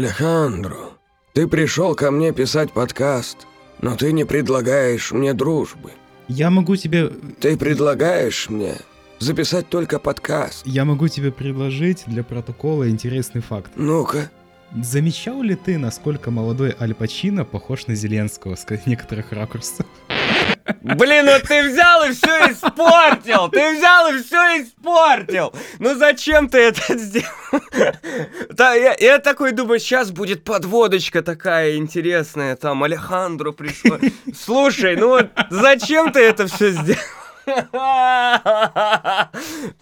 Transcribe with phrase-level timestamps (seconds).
[0.00, 0.92] Алехандро,
[1.34, 3.46] ты пришел ко мне писать подкаст,
[3.82, 5.92] но ты не предлагаешь мне дружбы.
[6.26, 7.08] Я могу тебе...
[7.38, 8.76] Ты предлагаешь мне
[9.18, 10.62] записать только подкаст.
[10.64, 13.72] Я могу тебе предложить для протокола интересный факт.
[13.76, 14.30] Ну-ка.
[14.74, 19.84] Замечал ли ты, насколько молодой Аль Пачино похож на Зеленского с некоторых ракурсов?
[20.80, 23.48] Блин, ну ты взял и все испортил!
[23.48, 25.52] Ты взял и все испортил!
[25.78, 27.28] Ну зачем ты это сделал?
[28.50, 33.98] Да, я, я такой думаю, сейчас будет подводочка такая интересная, там Алехандро пришло.
[34.34, 37.00] Слушай, ну вот зачем ты это все сделал?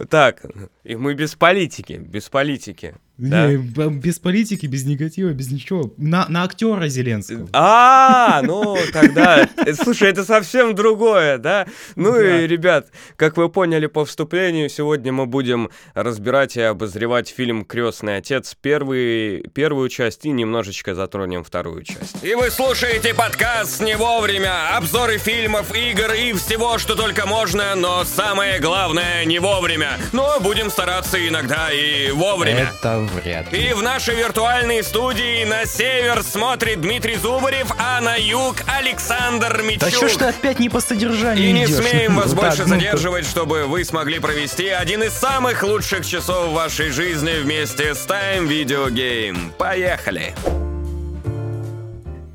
[0.09, 0.43] Так,
[0.85, 2.95] и мы без политики, без политики.
[3.19, 3.51] Да?
[3.53, 5.93] без политики, без негатива, без ничего.
[5.97, 7.49] На, на актера Зеленского.
[7.53, 11.67] А, ну тогда, э, слушай, это совсем другое, да?
[11.97, 12.43] Ну да.
[12.43, 18.19] и, ребят, как вы поняли по вступлению, сегодня мы будем разбирать и обозревать фильм «Крестный
[18.19, 22.23] отец» первый, первую часть и немножечко затронем вторую часть.
[22.23, 28.05] И вы слушаете подкаст «Не вовремя», обзоры фильмов, игр и всего, что только можно, но
[28.05, 29.99] самое главное не вовремя.
[30.13, 32.73] Но будем стараться иногда и вовремя.
[32.79, 33.71] Это вряд ли.
[33.71, 39.81] И в нашей виртуальной студии на север смотрит Дмитрий Зубарев, а на юг Александр Мичук.
[39.81, 41.77] Да что ж ты опять не по содержанию И не идешь?
[41.77, 46.53] смеем вас ну, больше задерживать, чтобы вы смогли провести один из самых лучших часов в
[46.53, 49.53] вашей жизни вместе с Time Video Game.
[49.59, 50.35] Поехали!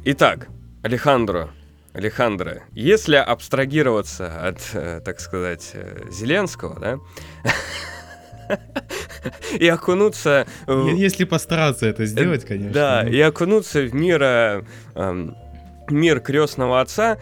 [0.05, 0.47] Итак,
[0.83, 1.49] Алехандро,
[1.93, 6.97] Алехандро, если абстрагироваться от, э, так сказать, э, Зеленского, да,
[9.59, 10.45] и окунуться...
[10.67, 12.73] Если постараться это сделать, конечно.
[12.73, 14.63] Да, и окунуться в мир, э,
[14.95, 15.35] эм,
[15.89, 17.17] мир крестного отца,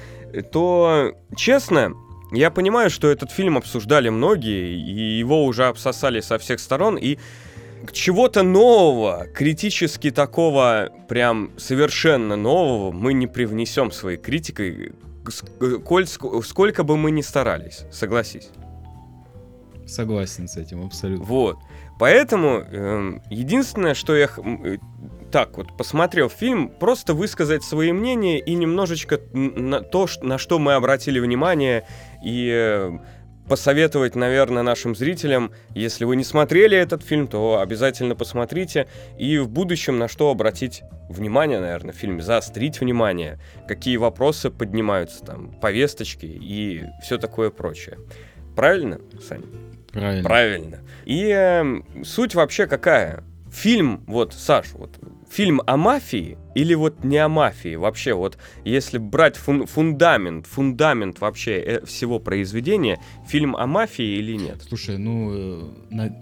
[0.52, 1.94] то, честно,
[2.32, 7.18] я понимаю, что этот фильм обсуждали многие, и его уже обсосали со всех сторон, и
[7.92, 14.94] чего-то нового, критически такого, прям совершенно нового мы не привнесем своей критикой,
[16.44, 18.50] сколько бы мы ни старались, согласись.
[19.92, 21.26] Согласен с этим, абсолютно.
[21.26, 21.58] Вот.
[22.00, 24.78] Поэтому э, единственное, что я э,
[25.32, 30.76] так вот посмотрел фильм, просто высказать свои мнения и немножечко на то, на что мы
[30.76, 31.86] обратили внимание,
[32.24, 33.00] и э,
[33.50, 38.88] посоветовать, наверное, нашим зрителям, если вы не смотрели этот фильм, то обязательно посмотрите,
[39.20, 45.26] и в будущем на что обратить внимание, наверное, в фильме, заострить внимание, какие вопросы поднимаются
[45.26, 47.98] там, повесточки и все такое прочее.
[48.56, 49.48] Правильно, Саня?
[49.92, 50.24] Правильно.
[50.24, 50.80] Правильно.
[51.06, 53.24] И э, суть вообще какая?
[53.52, 54.98] Фильм, вот, Саш, вот,
[55.30, 61.20] фильм о мафии или вот не о мафии вообще, вот, если брать фун фундамент, фундамент
[61.20, 64.62] вообще э, всего произведения, фильм о мафии или нет?
[64.68, 66.18] Слушай, ну, э, на...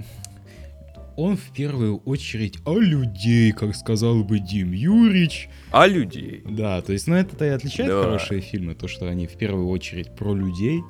[1.18, 5.50] он в первую очередь о людей, как сказал бы Дим Юрич.
[5.72, 6.44] О людей.
[6.50, 8.02] Да, то есть, ну, это-то и отличает да.
[8.02, 10.82] хорошие фильмы, то, что они в первую очередь про людей,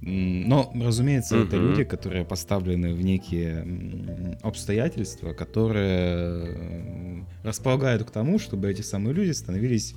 [0.00, 1.46] но, разумеется, uh-huh.
[1.48, 9.12] это люди, которые поставлены в некие обстоятельства, которые э, располагают к тому, чтобы эти самые
[9.12, 9.96] люди становились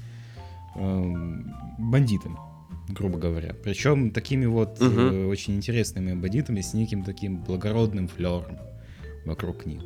[0.75, 1.13] э,
[1.77, 2.37] бандитами,
[2.89, 3.53] грубо говоря.
[3.63, 8.57] Причем такими вот э, очень интересными бандитами с неким таким благородным флером
[9.25, 9.83] вокруг них.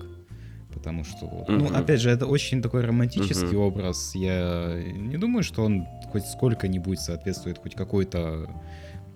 [0.73, 1.57] Потому что, вот, uh-huh.
[1.57, 3.67] ну, опять же, это очень такой романтический uh-huh.
[3.67, 4.15] образ.
[4.15, 8.49] Я не думаю, что он хоть сколько-нибудь соответствует хоть какой-то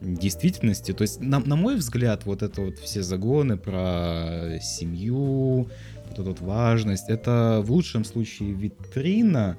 [0.02, 0.94] действительности.
[0.94, 5.70] То есть, на, на мой взгляд, вот это вот все загоны про семью,
[6.10, 9.58] вот эту вот важность, это в лучшем случае витрина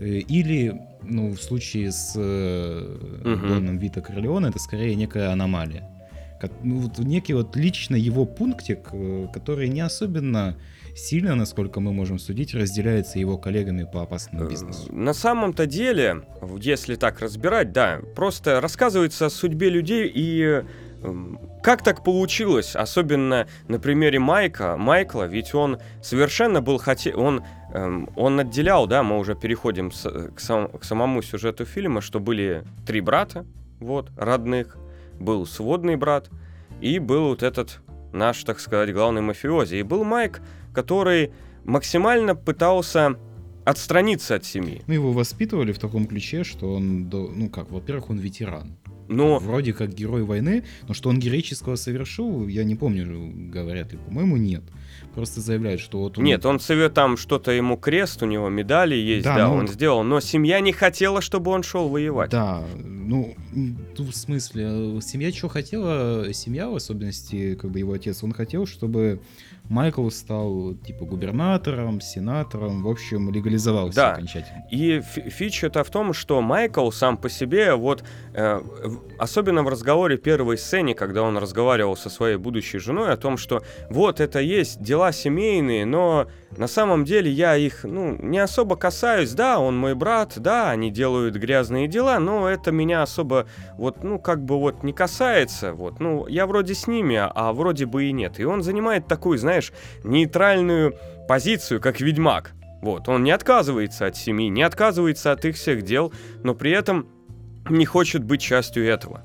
[0.00, 5.95] э, или, ну, в случае с э, Доном Вита Корлеона, это скорее некая аномалия.
[6.62, 10.56] Ну, вот некий вот лично его пунктик, э, который не особенно
[10.96, 14.92] сильно, насколько мы можем судить, разделяется его коллегами по опасному э, бизнесу.
[14.92, 16.22] На самом-то деле,
[16.58, 20.64] если так разбирать, да, просто рассказывается о судьбе людей и
[21.02, 27.14] эм, как так получилось, особенно на примере Майка, Майкла, ведь он совершенно был хоте...
[27.14, 27.44] он
[27.74, 32.20] эм, он отделял, да, мы уже переходим с, к, сам, к самому сюжету фильма, что
[32.20, 33.44] были три брата,
[33.80, 34.78] вот, родных,
[35.20, 36.30] был сводный брат,
[36.80, 37.80] и был вот этот
[38.12, 39.76] наш, так сказать, главный мафиози.
[39.76, 40.40] И был Майк,
[40.74, 41.32] который
[41.64, 43.16] максимально пытался
[43.64, 44.82] отстраниться от семьи.
[44.86, 48.76] Ну, его воспитывали в таком ключе, что он, ну как, во-первых, он ветеран.
[49.08, 49.38] Но...
[49.38, 54.36] Вроде как герой войны, но что он героического совершил, я не помню, говорят ли, по-моему,
[54.36, 54.62] нет.
[55.16, 56.24] Просто заявляют, что вот он...
[56.24, 59.54] Нет, он совет там что-то ему крест, у него медали есть, да, да ну...
[59.54, 62.28] он сделал, но семья не хотела, чтобы он шел воевать.
[62.28, 66.34] Да, ну, Ну, в смысле, семья что хотела?
[66.34, 69.22] Семья, в особенности, как бы его отец, он хотел, чтобы
[69.68, 74.12] Майкл стал, типа, губернатором, сенатором, в общем, легализовался Да.
[74.12, 74.64] окончательно.
[74.70, 78.04] И фи- фича-то в том, что Майкл сам по себе, вот,
[78.34, 78.60] э,
[79.18, 83.62] особенно в разговоре первой сцене, когда он разговаривал со своей будущей женой о том, что
[83.90, 86.26] вот это есть дела семейные, но
[86.56, 90.90] на самом деле я их, ну, не особо касаюсь, да, он мой брат, да, они
[90.90, 93.46] делают грязные дела, но это меня особо,
[93.76, 97.86] вот, ну, как бы вот не касается, вот, ну, я вроде с ними, а вроде
[97.86, 98.38] бы и нет.
[98.40, 99.72] И он занимает такую, знаешь,
[100.04, 100.96] нейтральную
[101.28, 102.52] позицию, как ведьмак.
[102.82, 107.08] Вот, он не отказывается от семьи, не отказывается от их всех дел, но при этом
[107.68, 109.22] не хочет быть частью этого.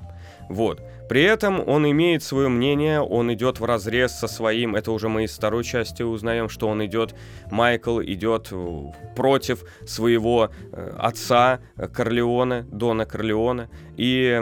[0.50, 0.82] Вот.
[1.12, 5.26] При этом он имеет свое мнение, он идет в разрез со своим, это уже мы
[5.26, 7.16] из второй части узнаем, что он идет,
[7.52, 14.42] Майкл идет э, против своего э, отца э, Корлеона, Дона Корлеона, и,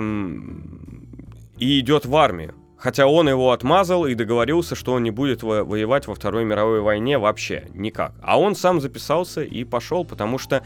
[1.57, 2.53] и идет в армию.
[2.77, 6.81] Хотя он его отмазал и договорился, что он не будет во- воевать во Второй мировой
[6.81, 8.13] войне вообще никак.
[8.21, 10.63] А он сам записался и пошел, потому что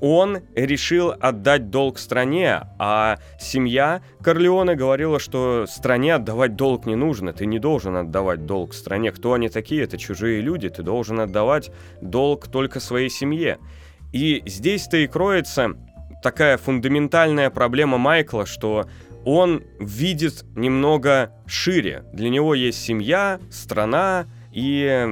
[0.00, 7.32] он решил отдать долг стране, а семья Корлеоне говорила, что стране отдавать долг не нужно,
[7.32, 9.12] ты не должен отдавать долг стране.
[9.12, 9.84] Кто они такие?
[9.84, 11.70] Это чужие люди, ты должен отдавать
[12.00, 13.58] долг только своей семье.
[14.12, 15.76] И здесь-то и кроется
[16.22, 18.86] такая фундаментальная проблема Майкла, что
[19.24, 22.04] он видит немного шире.
[22.12, 25.06] Для него есть семья, страна, и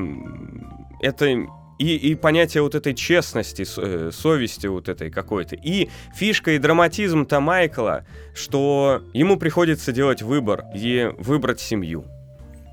[1.01, 1.47] это
[1.79, 5.55] и, и понятие вот этой честности, э, совести вот этой какой-то.
[5.57, 8.05] И фишка и драматизм-то Майкла,
[8.35, 12.05] что ему приходится делать выбор и выбрать семью.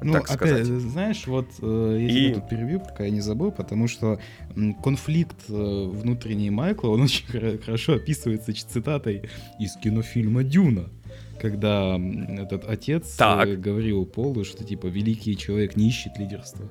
[0.02, 0.66] Ну, так опять, сказать.
[0.68, 4.19] знаешь, вот э, я И- тебя тут перебью, пока я не забыл, потому что
[4.84, 9.30] конфликт э, внутренний Майкла, он очень хор- хорошо описывается цитатой
[9.60, 10.90] из кинофильма «Дюна»,
[11.40, 11.98] когда
[12.38, 13.60] этот отец э, Так.
[13.62, 16.66] говорил Полу, что типа великий человек не ищет лидерства.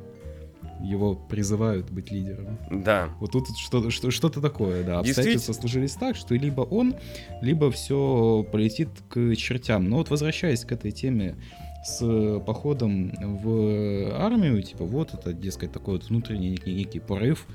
[0.84, 2.58] Его призывают быть лидером.
[2.70, 3.08] Да.
[3.20, 4.98] Вот тут что- что- что-то такое, да.
[5.00, 6.94] Обстоятельства сложились так, что либо он,
[7.40, 9.88] либо все полетит к чертям.
[9.88, 11.36] Но вот возвращаясь к этой теме
[11.84, 17.46] с походом в армию, типа вот это, дескать, такой вот внутренний некий, некий порыв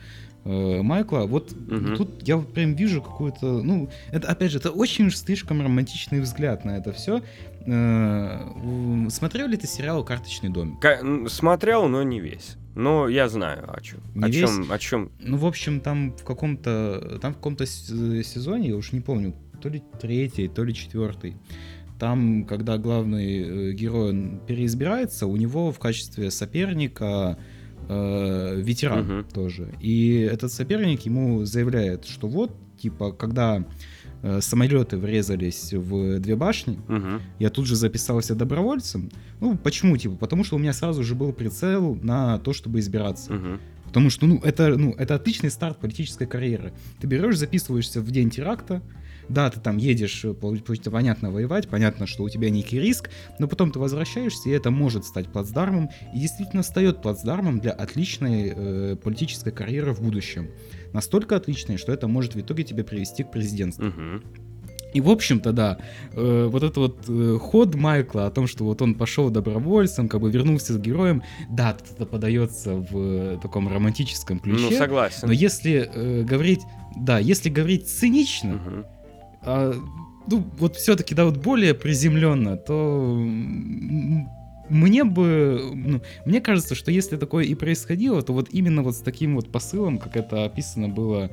[0.46, 1.98] э, Майкла, вот Мгм.
[1.98, 6.22] тут я вот прям вижу какую-то, ну, это опять же, это очень уж слишком романтичный
[6.22, 7.22] взгляд на это все.
[9.10, 10.84] смотрел ли ты сериал «Карточный домик»?
[10.84, 12.56] М, смотрел, но не весь.
[12.80, 14.00] Но я знаю о чем.
[14.16, 14.40] Не о весь?
[14.40, 15.12] чем, о чем.
[15.20, 19.68] Ну, в общем, там в каком-то там в каком-то сезоне, я уж не помню, то
[19.68, 21.36] ли третий, то ли четвертый.
[22.00, 27.38] Там, когда главный э, герой переизбирается, у него в качестве соперника
[27.90, 29.24] э, ветеран Мгм.
[29.26, 29.74] тоже.
[29.82, 33.66] И этот соперник ему заявляет, что вот, типа, когда
[34.42, 37.22] самолеты врезались в две башни, Мгм.
[37.40, 39.10] я тут же записался добровольцем.
[39.40, 40.16] Ну, почему, типа?
[40.16, 43.34] Потому что у меня сразу же был прицел на то, чтобы избираться.
[43.34, 43.60] Мгм.
[43.86, 46.74] Потому что, ну, это, ну, это отличный старт политической карьеры.
[47.00, 48.84] Ты берешь, записываешься в день теракта,
[49.30, 53.72] да, ты там едешь, э, понятно, воевать, понятно, что у тебя некий риск, но потом
[53.72, 59.52] ты возвращаешься, и это может стать плацдармом, и действительно стает плацдармом для отличной э, политической
[59.52, 60.50] карьеры в будущем.
[60.94, 63.86] Настолько отличной, что это может в итоге тебя привести к президентству.
[63.86, 64.24] Мгм.
[64.94, 65.78] И, в общем-то, да,
[66.14, 70.22] э, вот этот вот э, ход Майкла о том, что вот он пошел добровольцем, как
[70.22, 74.68] бы вернулся с героем, да, это подается в э, таком романтическом ключе.
[74.72, 75.28] Ну, согласен.
[75.28, 76.62] Но если э, говорить,
[76.96, 78.86] да, если говорить цинично, Мгм.
[79.44, 79.74] а,
[80.28, 83.16] ну, вот все-таки, да, вот более приземленно, то
[84.70, 89.00] мне бы, ну, мне кажется, что если такое и происходило, то вот именно вот с
[89.00, 91.32] таким вот посылом, как это описано было,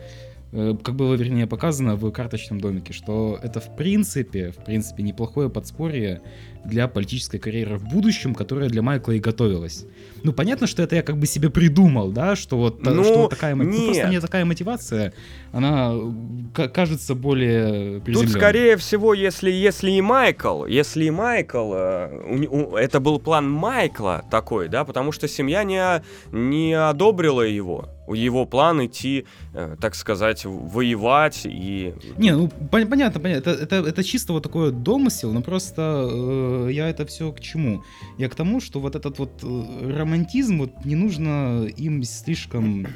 [0.53, 6.23] как было, вернее, показано в карточном домике, что это в принципе, в принципе, неплохое подспорье
[6.65, 9.85] для политической карьеры в будущем, которая для Майкла и готовилась.
[10.25, 13.31] Ну, понятно, что это я как бы себе придумал, да, что вот, Ну, что вот
[13.31, 14.09] такая, мо- ну, просто нет.
[14.09, 15.13] мне такая мотивация,
[15.53, 16.11] она э,
[16.55, 18.41] ка- кажется более Тут приземленной.
[18.41, 23.49] скорее всего, если, если и Майкл, если и Майкл, э, у у- это был план
[23.49, 29.95] Майкла такой, да, потому что семья не, не одобрила его, его план идти, э, так
[29.95, 31.95] сказать, воевать и...
[32.17, 33.51] Не, ну пон- понятно, понятно.
[33.51, 37.85] Это, это, это чисто вот такой домысел, но просто э, я это все к чему?
[38.19, 42.87] Я к тому, что вот этот вот э, романтизм, вот не нужно им слишком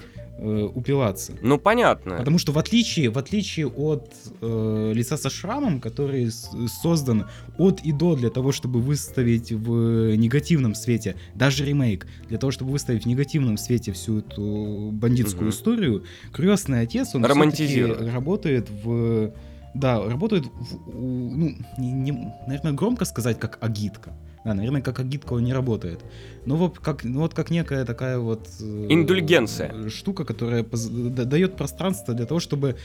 [0.41, 1.33] э, упиваться.
[1.43, 2.17] Ну, понятно.
[2.17, 7.27] Потому что в отличие, в отличие от э, лица со шрамом, который создан
[7.59, 12.73] от и до для того, чтобы выставить в негативном свете, даже ремейк, для того, чтобы
[12.73, 15.51] выставить в негативном свете всю эту бандитскую Мгм.
[15.51, 19.33] историю, крестный отец, он работает в
[19.73, 22.13] Да, работают, в, ну, не, не,
[22.47, 24.13] наверное, громко сказать, как агитка.
[24.45, 26.01] Да, наверное, как агитка он не работает.
[26.47, 28.49] Но вот как, ну, вот как некая такая вот...
[28.61, 29.91] Э, Индульгенция.
[29.91, 32.77] Штука, которая дает пространство для того, чтобы,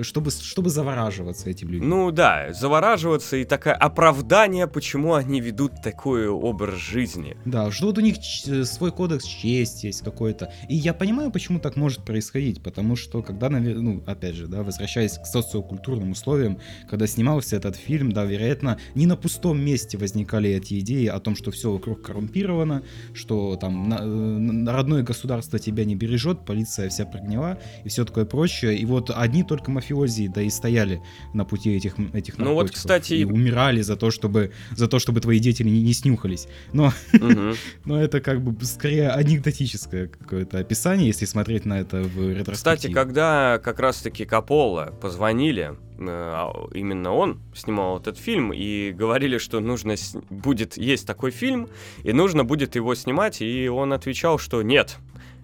[0.00, 1.88] чтобы, чтобы завораживаться этим людям.
[1.88, 7.36] Ну да, завораживаться и такое оправдание, почему они ведут такой образ жизни.
[7.44, 8.16] Да, что вот у них
[8.46, 10.50] э, свой кодекс чести есть какой-то.
[10.70, 15.18] И я понимаю, почему так может происходить, потому что когда, ну, опять же, да, возвращаясь
[15.18, 20.80] к социокультурным условиям, когда снимался этот фильм, да, вероятно, не на пустом месте возникали эти
[20.80, 22.82] идеи, идеи о том, что все вокруг коррумпировано,
[23.14, 28.24] что там на, на родное государство тебя не бережет, полиция вся прогнила и все такое
[28.24, 28.76] прочее.
[28.76, 31.02] И вот одни только мафиози, да и стояли
[31.34, 33.14] на пути этих, этих Ну вот, кстати...
[33.14, 36.48] И умирали за то, чтобы, за то, чтобы твои дети не, не снюхались.
[36.72, 36.92] Но,
[37.84, 42.52] но это как бы скорее анекдотическое какое-то описание, если смотреть на это в ретроспективе.
[42.54, 49.60] Кстати, когда как раз-таки Капола позвонили, э, именно он снимал этот фильм, и говорили, что
[49.60, 49.94] нужно
[50.30, 51.68] будет есть такой фильм,
[52.02, 54.98] и нужно будет его снимать, и он отвечал, что нет.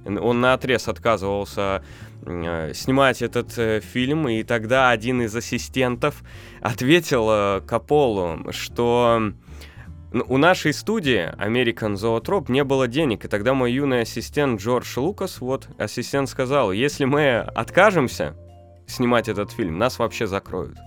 [0.04, 1.82] Он на отрез отказывался
[2.22, 6.22] э, снимать этот э, фильм, и тогда один из ассистентов
[6.62, 9.32] ответил э, Каполу, что
[10.12, 15.40] у нашей студии American Zoetrope не было денег, и тогда мой юный ассистент Джордж Лукас,
[15.40, 18.34] вот, ассистент сказал, если мы откажемся
[18.88, 20.78] снимать этот фильм, нас вообще закроют.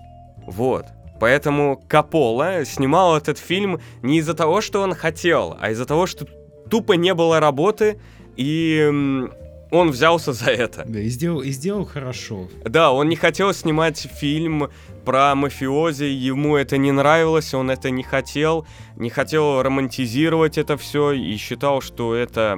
[0.47, 0.85] Вот.
[1.19, 6.25] Поэтому Капола снимал этот фильм не из-за того, что он хотел, а из-за того, что
[6.69, 7.99] тупо не было работы,
[8.35, 9.29] и
[9.71, 10.83] он взялся за это.
[10.85, 12.49] Да, и сделал, и сделал хорошо.
[12.65, 14.69] Да, он не хотел снимать фильм
[15.05, 18.67] про мафиози, ему это не нравилось, он это не хотел,
[18.97, 22.57] не хотел романтизировать это все и считал, что это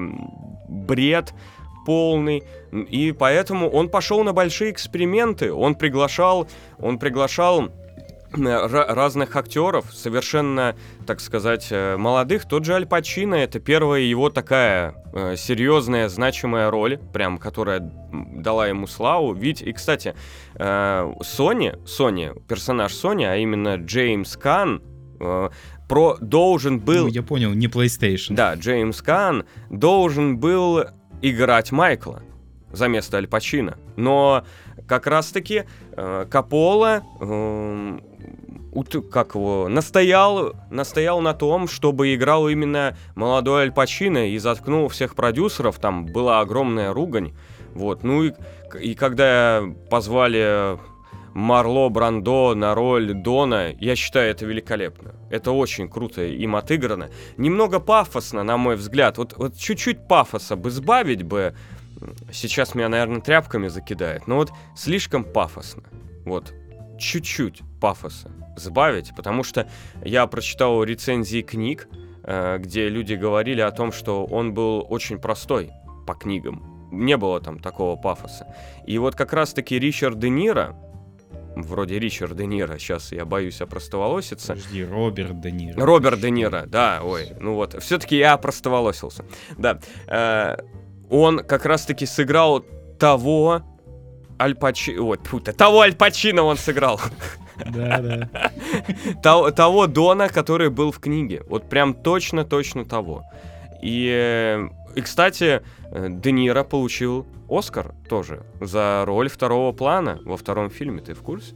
[0.67, 1.33] бред
[1.85, 6.47] полный, и поэтому он пошел на большие эксперименты, он приглашал,
[6.79, 7.71] он приглашал
[8.35, 10.75] разных актеров, совершенно,
[11.05, 12.47] так сказать, э, молодых.
[12.47, 17.79] Тот же Аль Пачино, это первая его такая э, серьезная, значимая роль, прям, которая
[18.11, 19.33] дала ему славу.
[19.33, 20.15] Ведь, и, кстати,
[20.55, 24.81] э, Сони, Сони, персонаж Сони, а именно Джеймс Кан,
[25.19, 25.49] э,
[25.87, 27.05] про должен был...
[27.05, 28.33] Ну, я понял, не PlayStation.
[28.33, 30.85] Да, Джеймс Кан должен был
[31.23, 32.21] играть Майкла
[32.71, 33.77] за место Аль Пачино.
[33.95, 34.43] Но
[34.87, 35.63] как раз-таки
[35.93, 37.99] э, Капола э,
[39.11, 45.15] как его, настоял, настоял на том, чтобы играл именно молодой Аль Пачино и заткнул всех
[45.15, 47.33] продюсеров, там была огромная ругань,
[47.73, 48.33] вот, ну и,
[48.81, 50.77] и когда позвали
[51.33, 55.15] Марло Брандо на роль Дона, я считаю это великолепно.
[55.31, 57.09] Это очень круто им отыграно.
[57.37, 59.17] Немного пафосно, на мой взгляд.
[59.17, 61.55] Вот, вот чуть-чуть пафоса бы сбавить бы.
[62.31, 64.27] Сейчас меня, наверное, тряпками закидает.
[64.27, 65.83] Но вот слишком пафосно.
[66.25, 66.53] Вот.
[66.99, 69.67] Чуть-чуть пафоса сбавить, потому что
[70.05, 71.87] я прочитал рецензии книг,
[72.23, 75.71] э, где люди говорили о том, что он был очень простой
[76.05, 76.89] по книгам.
[76.91, 78.45] Не было там такого пафоса.
[78.85, 80.75] И вот как раз-таки Ричард Де Ниро,
[81.55, 84.53] вроде Ричард Де Ниро, сейчас я боюсь опростоволоситься.
[84.53, 85.85] Подожди, Роберт Де Ниро.
[85.85, 89.25] Роберт Де Ниро, да, ой, ну вот, все-таки я опростоволосился.
[89.57, 90.57] Да, э,
[91.09, 92.65] он как раз-таки сыграл
[92.99, 93.61] того
[94.39, 94.97] Аль Пачи...
[94.97, 95.17] Ой,
[95.57, 96.99] того Аль Пачино он сыграл.
[97.65, 98.29] Да, да.
[99.23, 101.43] Того, того Дона, который был в книге.
[101.47, 103.23] Вот прям точно-точно того.
[103.81, 104.59] И,
[104.95, 111.01] и, кстати, Де Ниро получил Оскар тоже за роль второго плана во втором фильме.
[111.01, 111.55] Ты в курсе?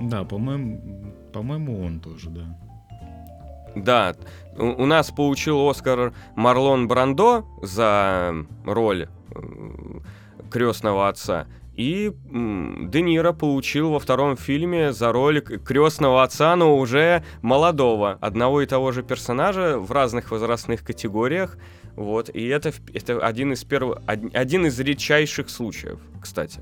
[0.00, 2.58] Да, по-моему, по-моему, он тоже, да.
[3.76, 4.14] Да,
[4.56, 9.40] у, у нас получил Оскар Марлон Брандо за роль э,
[10.50, 11.46] крестного отца.
[11.76, 18.62] И Де Ниро получил во втором фильме за роль крестного отца, но уже молодого, одного
[18.62, 21.58] и того же персонажа в разных возрастных категориях.
[21.96, 26.60] Вот, и это, это один из первых, один из редчайших случаев, кстати.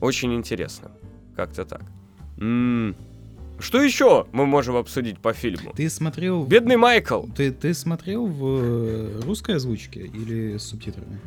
[0.00, 0.90] Очень интересно.
[1.36, 1.82] Как-то так.
[2.38, 2.96] М-м.
[3.58, 5.72] Что еще мы можем обсудить по фильму?
[5.74, 6.44] Ты смотрел...
[6.44, 7.22] Бедный Майкл!
[7.34, 11.18] Ты, ты смотрел в э, русской озвучке или с субтитрами?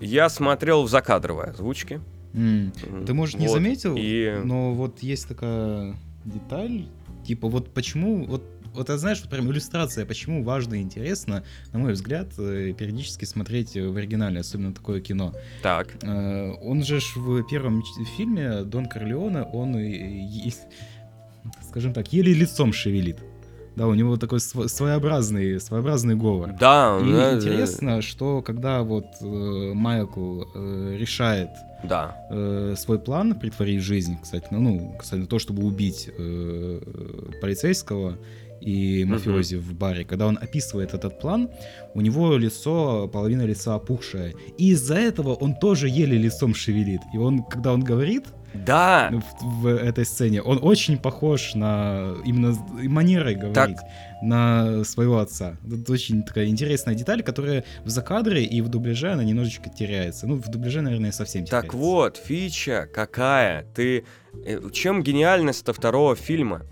[0.00, 2.00] Я смотрел в закадровой озвучке.
[2.32, 3.04] Mm.
[3.06, 4.40] Ты, может, не вот, заметил, и...
[4.44, 6.86] но вот есть такая деталь,
[7.26, 11.78] типа вот почему, вот, вот это знаешь, вот прям иллюстрация, почему важно и интересно, на
[11.78, 15.34] мой взгляд, э, периодически смотреть в оригинале, особенно такое кино.
[15.62, 15.96] Так.
[16.02, 17.82] Э, он же в первом
[18.16, 19.74] фильме Дон Корлеоне, он,
[21.66, 23.18] скажем так, еле лицом шевелит.
[23.78, 26.52] Да, у него такой своеобразный, своеобразный говор.
[26.58, 28.02] Да, И да, интересно, да.
[28.02, 31.50] что когда вот э, Майкл э, решает
[31.84, 32.16] Да.
[32.30, 36.80] э, свой план притворить в жизнь, кстати, ну, ну, кстати, то, чтобы убить э,
[37.40, 38.18] полицейского
[38.60, 41.48] и мафиози в баре, когда он описывает этот план,
[41.94, 44.34] у него лицо, половина лица опухшая.
[44.58, 47.00] И из-за этого он тоже еле лицом шевелит.
[47.14, 48.24] И он, когда он говорит
[48.54, 49.10] Да.
[49.40, 52.56] в, в этой сцене, он очень похож на именно
[52.88, 53.84] манерой говорить Так.
[54.22, 55.56] на своего отца.
[55.66, 60.26] Это очень такая интересная деталь, которая в закадре и в дубляже она немножечко теряется.
[60.26, 61.66] Ну, в дубляже, наверное, совсем теряется.
[61.68, 63.64] Так вот, фича какая.
[63.74, 64.04] Ты...
[64.44, 66.62] э, Чем гениальность-то второго фильма?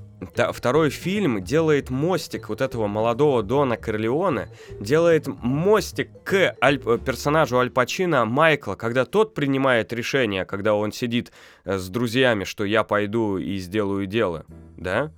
[0.52, 4.48] Второй фильм делает мостик вот этого молодого Дона Корлеона,
[4.80, 10.92] делает мостик к Аль- э, персонажу Аль Пачино Майкла, когда тот принимает решение, когда он
[10.92, 11.32] сидит
[11.64, 14.46] э, с друзьями, что я пойду и сделаю дело,
[14.76, 15.12] да?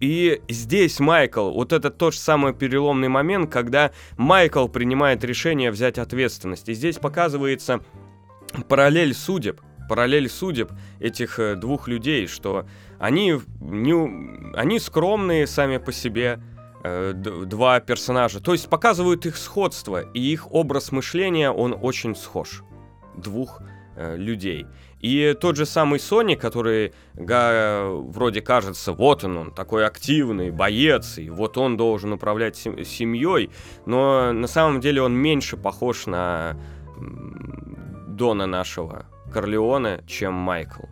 [0.00, 5.98] И здесь Майкл, вот это тот же самый переломный момент, когда Майкл принимает решение взять
[5.98, 6.70] ответственность.
[6.70, 7.80] И здесь показывается
[8.66, 12.66] параллель судеб, параллель судеб этих э, двух людей, что
[13.00, 16.38] они, не, они скромные сами по себе,
[16.84, 18.40] э, два персонажа.
[18.40, 22.62] То есть показывают их сходство, и их образ мышления, он очень схож.
[23.16, 23.60] Двух
[23.96, 24.66] э, людей.
[25.00, 31.16] И тот же самый Сони, который га- вроде кажется, вот он, он такой активный боец,
[31.16, 33.50] и вот он должен управлять сем- семьей,
[33.86, 36.54] но на самом деле он меньше похож на
[38.08, 40.84] Дона нашего Корлеона, чем Майкл.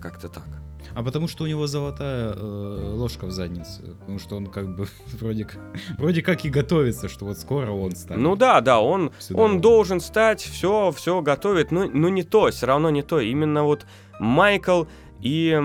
[0.00, 0.63] Как-то так.
[0.94, 3.82] А потому что у него золотая э, ложка в заднице.
[4.00, 4.86] Потому что он как бы
[5.20, 5.60] вроде, как-
[5.98, 8.22] вроде как и готовится, что вот скоро он станет.
[8.22, 9.60] Ну да, да, он, Сюда он вот.
[9.60, 13.20] должен стать, все, все готовит, но, но не то, все равно не то.
[13.20, 13.86] Именно вот
[14.20, 14.84] Майкл
[15.20, 15.58] и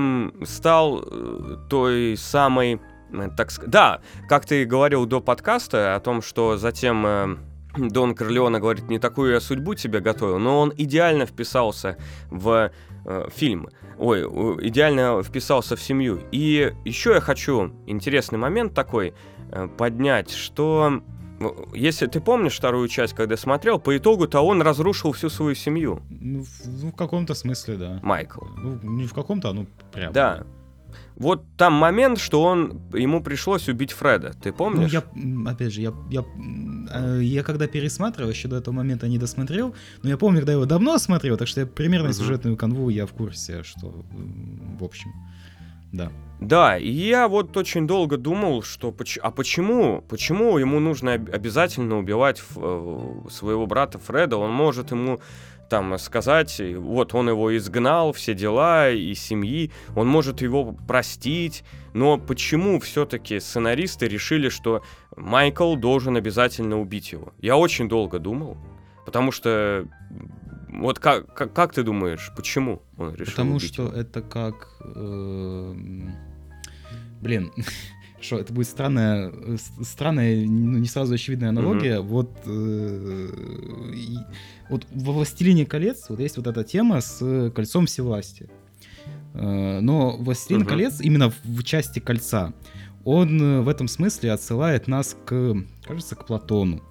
[0.45, 2.79] стал э, той самой,
[3.11, 7.37] э, так сказать, да, как ты говорил до подкаста о том, что затем э,
[7.77, 11.97] Дон Корлеона говорит, не такую я судьбу тебе готовил, но он идеально вписался
[12.29, 12.71] в
[13.05, 13.69] э, фильм.
[13.97, 14.23] Ой,
[14.67, 16.21] идеально вписался в семью.
[16.31, 19.13] И еще я хочу интересный момент такой
[19.51, 21.01] э, поднять, что
[21.39, 26.01] ну, Если ты помнишь вторую часть, когда смотрел, по итогу-то он разрушил всю свою семью,
[26.09, 27.99] Ну, в, ну, в каком-то смысле, да.
[28.03, 28.43] Майкл.
[28.57, 30.11] Ну, не в каком-то, а ну прям.
[30.11, 30.43] Да.
[31.19, 34.31] Вот там момент, что он ему пришлось убить Фреда.
[34.41, 34.91] Ты Ну, помнишь?
[34.91, 36.23] я, м, опять же, я, я,
[36.93, 40.57] э, я когда пересматривал, еще до этого момента не досмотрел, но я помню, когда я
[40.57, 42.13] его давно смотрел, так что я примерно Мгм.
[42.13, 43.93] сюжетную канву я в курсе, что,
[44.79, 45.11] в общем,
[45.91, 46.09] да.
[46.39, 51.97] Да, и я вот очень долго думал, что а почему, почему ему нужно об- обязательно
[51.97, 54.37] убивать э, своего брата Фреда?
[54.37, 55.19] Он может ему
[55.69, 62.17] там сказать, вот он его изгнал, все дела и семьи, он может его простить, но
[62.17, 64.83] почему все-таки сценаристы решили, что
[65.15, 67.33] Майкл должен обязательно убить его?
[67.39, 68.57] Я очень долго думал,
[69.05, 69.85] потому что
[70.69, 73.93] вот как, как, как ты думаешь, почему он решил Потому убить что его?
[73.93, 74.67] это как...
[74.81, 75.75] э,
[77.21, 77.51] блин,
[78.21, 81.99] что, это будет странная, э, странная, ну, не сразу очевидная аналогия.
[82.01, 83.29] Вот, э,
[83.95, 84.17] и-
[84.69, 88.47] вот во «Властелине колец» вот есть вот эта тема с кольцом всевластия.
[89.33, 90.69] Э, Но «Властелин Мгм.
[90.69, 92.53] колец» именно в- в части кольца,
[93.05, 95.55] он э, в этом смысле отсылает нас к,
[95.85, 96.81] кажется, к Платону.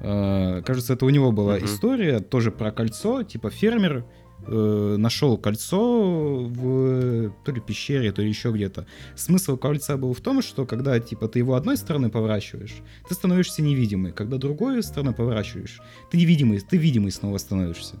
[0.00, 1.64] Э, Кажется, это у него была Мгм.
[1.64, 4.04] история тоже про кольцо, типа фермер
[4.46, 8.86] э, нашел кольцо в то ли пещере, то ли еще где-то.
[9.16, 12.74] Смысл кольца был в том, что когда типа ты его одной стороны поворачиваешь,
[13.08, 14.12] ты становишься невидимый.
[14.12, 17.96] Когда другой стороны поворачиваешь, ты невидимый, ты видимый снова становишься.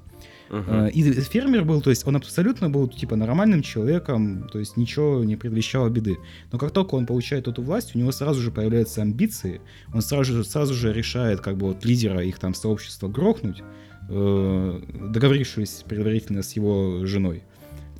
[0.68, 5.24] Э, И фермер был, то есть он абсолютно был типа нормальным человеком, то есть ничего
[5.24, 6.18] не предвещало беды.
[6.52, 9.60] Но как только он получает эту власть, у него сразу же появляются амбиции,
[9.94, 13.62] он сразу же, сразу же решает как бы вот лидера их там сообщества грохнуть,
[14.08, 17.44] договорившись предварительно с его женой.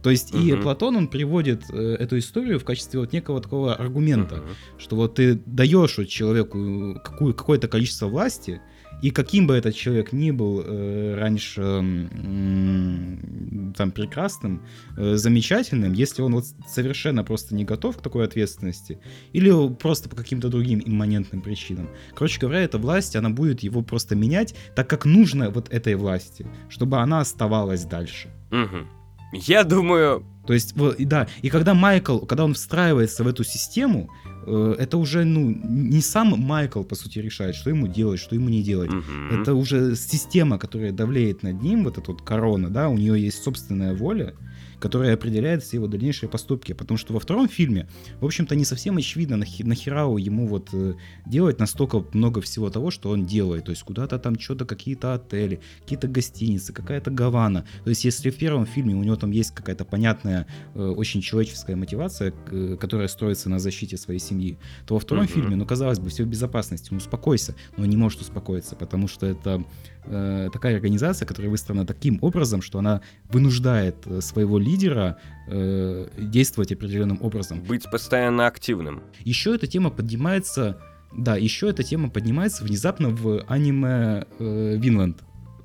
[0.02, 0.62] То есть и Мгм.
[0.62, 4.44] Платон, он приводит э, эту историю в качестве вот некого такого аргумента, Мгм.
[4.78, 8.60] что вот ты даешь вот человеку какую, какое-то количество власти,
[9.00, 14.62] и каким бы этот человек ни был э, раньше м, там прекрасным,
[14.96, 18.98] э, замечательным, если он вот совершенно просто не готов к такой ответственности,
[19.32, 21.88] или просто по каким-то другим имманентным причинам.
[22.14, 26.46] Короче говоря, эта власть, она будет его просто менять так, как нужно вот этой власти,
[26.68, 28.28] чтобы она оставалась дальше.
[28.50, 28.86] Мгм.
[29.32, 33.44] Я думаю, То есть, вот, и да, и когда Майкл, когда он встраивается в эту
[33.44, 34.10] систему,
[34.46, 38.48] э, это уже, ну, не сам Майкл, по сути, решает, что ему делать, что ему
[38.48, 38.90] не делать.
[38.90, 39.40] мгм.
[39.40, 43.42] Это уже система, которая давлеет над ним, вот эта вот корона, да, у нее есть
[43.42, 44.34] собственная воля,
[44.82, 46.72] которая определяет все его дальнейшие поступки.
[46.72, 47.86] Потому что во втором фильме,
[48.20, 52.90] в общем-то, не совсем очевидно, нахи- нахера ему вот э, делать настолько много всего того,
[52.90, 53.64] что он делает.
[53.64, 57.64] То есть куда-то там что-то, какие-то отели, какие-то гостиницы, какая-то Гавана.
[57.84, 61.76] То есть если в первом фильме у него там есть какая-то понятная, э, очень человеческая
[61.76, 62.32] мотивация,
[62.80, 65.32] которая строится на защите своей семьи, то во втором Мгм.
[65.32, 69.06] фильме, ну, казалось бы, все в безопасности, ну, успокойся, но он не может успокоиться, потому
[69.08, 69.64] что это
[70.04, 75.16] э, такая организация, которая выстроена таким образом, что она вынуждает э, своего лидера
[75.48, 77.60] э, действовать определенным образом.
[77.62, 79.02] Быть постоянно активным.
[79.20, 80.78] Еще эта тема поднимается,
[81.16, 85.22] да, еще эта тема поднимается внезапно в аниме э, Винланд.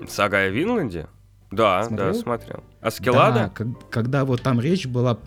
[0.07, 1.07] Сага о Винланде?
[1.51, 2.13] Да, Смотрел?
[2.13, 2.63] да, смотрел.
[2.81, 3.33] Аскелада?
[3.39, 5.17] Да, как- когда вот там речь была,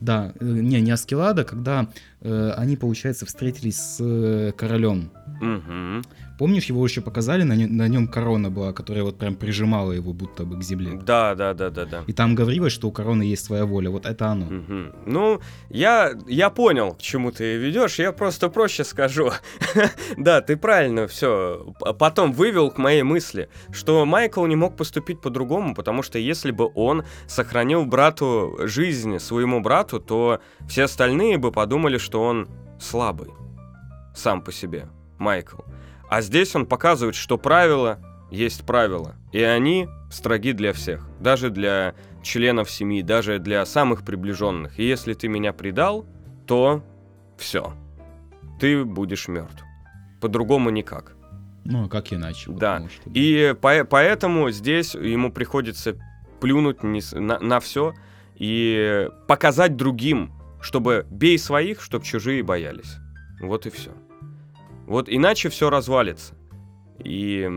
[0.00, 1.88] да, э, не, не Аскелада, когда
[2.20, 5.10] э, они, получается, встретились с э, королем.
[5.40, 6.02] Мгм.
[6.40, 10.14] Помнишь, его еще показали, на, нем- на нем корона была, которая вот прям прижимала его
[10.14, 10.98] будто бы к земле.
[11.02, 12.04] Да, да, да, да, да.
[12.06, 13.90] И там говорилось, что у короны есть своя воля.
[13.90, 14.46] Вот это оно.
[14.46, 14.92] Мгм.
[15.04, 19.32] Ну, я, я понял, к чему ты ведешь, я просто проще скажу.
[20.16, 25.74] да, ты правильно все потом вывел к моей мысли, что Майкл не мог поступить по-другому,
[25.74, 31.98] потому что если бы он сохранил брату жизнь, своему брату, то все остальные бы подумали,
[31.98, 32.48] что он
[32.80, 33.28] слабый
[34.14, 35.58] сам по себе, Майкл.
[36.10, 37.98] А здесь он показывает, что правила
[38.30, 44.78] есть правила, и они строги для всех, даже для членов семьи, даже для самых приближенных.
[44.78, 46.04] И если ты меня предал,
[46.46, 46.82] то
[47.38, 47.72] все,
[48.60, 49.64] ты будешь мертв.
[50.20, 51.14] По-другому никак.
[51.64, 52.50] Ну, а как иначе?
[52.50, 52.74] Да.
[52.74, 55.94] потому что- И по- поэтому здесь ему приходится
[56.40, 57.94] плюнуть не с- на, все
[58.36, 62.96] и показать другим, чтобы бей своих, чтобы чужие боялись.
[63.40, 63.90] Вот и все.
[64.90, 66.34] Вот иначе все развалится.
[66.98, 67.48] И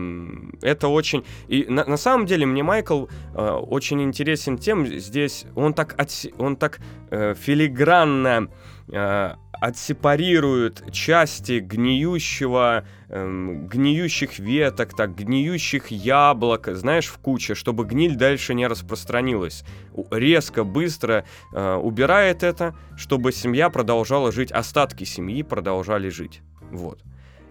[0.62, 1.24] это очень...
[1.48, 6.32] И на, на самом деле мне Майкл э, очень интересен тем, здесь он так, отсе-
[6.38, 6.78] он так
[7.10, 8.48] э, филигранно
[8.88, 18.14] э, отсепарирует части гниющего, эм, гниющих веток, так, гниющих яблок, знаешь, в куче, чтобы гниль
[18.14, 19.64] дальше не распространилась.
[20.12, 26.40] Резко, быстро э, убирает это, чтобы семья продолжала жить, остатки семьи продолжали жить.
[26.70, 27.02] Вот.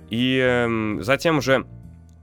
[0.10, 1.66] И эм, затем же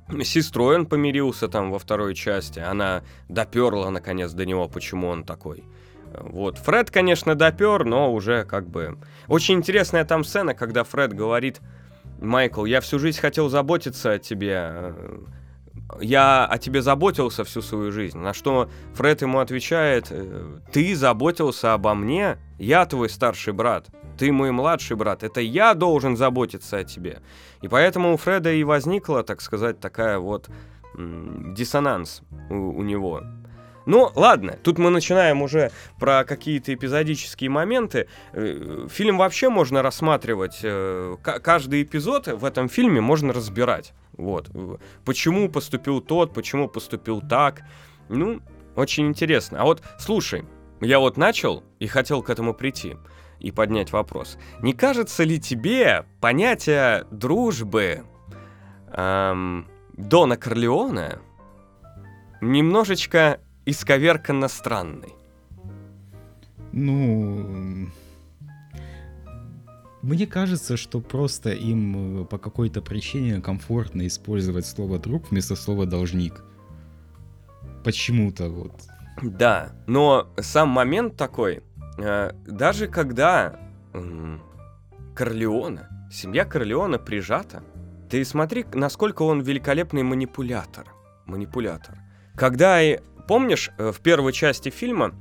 [0.08, 2.58] с сестрой он помирился там во второй части.
[2.60, 5.64] Она доперла наконец до него, почему он такой.
[6.12, 6.58] Вот.
[6.58, 8.98] Фред, конечно, допер, но уже как бы...
[9.28, 11.60] Очень интересная там сцена, когда Фред говорит,
[12.20, 14.58] Майкл, я всю жизнь хотел заботиться о тебе.
[14.72, 15.18] э,
[16.00, 18.18] Я о тебе заботился всю свою жизнь.
[18.18, 22.38] На что Фред ему отвечает, «Э, ты заботился обо мне?
[22.58, 23.86] Я твой старший брат.
[24.20, 25.22] Ты мой младший брат.
[25.22, 27.22] Это я должен заботиться о тебе.
[27.62, 30.50] И поэтому у Фреда и возникла, так сказать, такая вот
[30.94, 33.22] диссонанс у, у него.
[33.86, 38.08] Ну, ладно, тут мы начинаем уже про какие-то эпизодические моменты.
[38.34, 43.94] Э, Фильм вообще можно рассматривать, э, ка- каждый эпизод в этом фильме можно разбирать.
[44.18, 44.50] Вот.
[44.52, 47.62] Э, Почему поступил тот, почему поступил так.
[48.10, 48.42] Ну,
[48.76, 49.62] очень интересно.
[49.62, 50.44] А вот, слушай,
[50.82, 52.96] я вот начал и хотел к этому прийти
[53.40, 54.38] и поднять вопрос.
[54.60, 58.04] Не кажется ли тебе понятие дружбы
[58.92, 61.18] эм, Дона Корлеона
[62.40, 65.14] немножечко исковерканно странной?
[66.72, 67.90] Ну,
[70.02, 75.84] мне кажется, что просто им э, по какой-то причине комфортно использовать слово друг вместо слова
[75.84, 76.42] должник.
[77.84, 78.72] Почему-то вот.
[79.22, 81.62] Да, но сам момент такой,
[82.46, 83.58] даже когда
[85.14, 87.62] Корлеона, семья Корлеона прижата,
[88.08, 90.92] ты смотри, насколько он великолепный манипулятор.
[91.26, 91.98] Манипулятор.
[92.34, 95.14] Когда, и, помнишь, э, в первой части фильма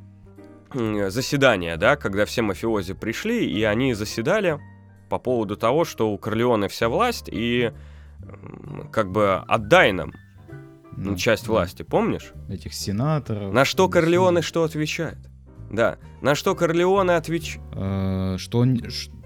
[0.74, 4.60] заседание, да, когда все мафиози пришли, и они заседали
[5.10, 7.72] по поводу того, что у Корлеона вся власть, и
[8.92, 10.14] как бы отдай нам
[10.96, 12.34] ну, часть да, власти, помнишь?
[12.50, 13.54] Этих сенаторов.
[13.54, 15.18] На что Корлеоне что отвечает?
[15.72, 17.62] Да, на что Корлеоне отвечает?
[17.74, 18.66] Э, Что,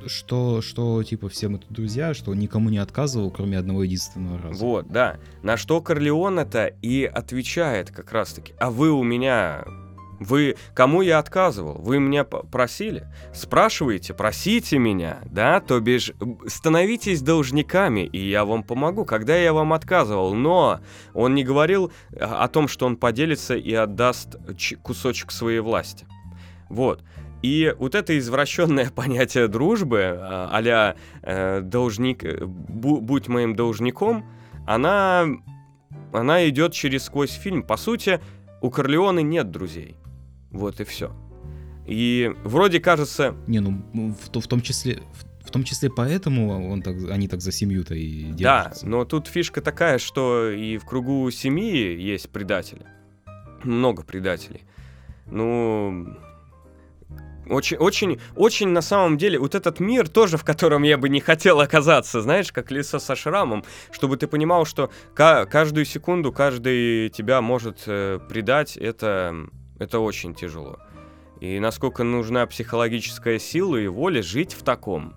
[0.05, 4.63] что, что, типа, все мы тут друзья, что никому не отказывал, кроме одного единственного раза.
[4.63, 5.17] Вот, да.
[5.41, 8.53] На что Корлеоне-то и отвечает как раз-таки.
[8.59, 9.63] А вы у меня...
[10.19, 10.55] Вы...
[10.73, 11.81] Кому я отказывал?
[11.81, 13.07] Вы меня просили?
[13.33, 15.59] Спрашиваете, просите меня, да?
[15.59, 16.13] То бишь,
[16.45, 19.05] становитесь должниками, и я вам помогу.
[19.05, 20.33] Когда я вам отказывал?
[20.33, 20.79] Но
[21.13, 24.37] он не говорил о том, что он поделится и отдаст
[24.81, 26.05] кусочек своей власти.
[26.73, 27.03] Вот.
[27.43, 34.25] И вот это извращенное понятие дружбы, а, а-ля э, должник, э, бу- будь моим должником,
[34.65, 35.27] она,
[36.11, 37.61] она идет через сквозь фильм.
[37.63, 38.19] По сути,
[38.61, 39.97] у Корлеоне нет друзей.
[40.51, 41.11] Вот и все.
[41.85, 43.35] И вроде кажется...
[43.47, 45.03] Не, ну в, в том числе...
[45.13, 48.85] В, в том числе поэтому он так, они так за семью-то и держатся.
[48.85, 52.85] Да, но тут фишка такая, что и в кругу семьи есть предатели.
[53.63, 54.61] Много предателей.
[55.25, 56.17] Ну,
[57.49, 61.19] очень, очень, очень на самом деле, вот этот мир тоже, в котором я бы не
[61.19, 67.41] хотел оказаться, знаешь, как лицо со шрамом, чтобы ты понимал, что каждую секунду каждый тебя
[67.41, 69.35] может э, предать, это,
[69.79, 70.79] это очень тяжело.
[71.41, 75.13] И насколько нужна психологическая сила и воля жить в таком.